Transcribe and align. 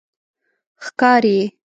ښکاری 0.85 1.39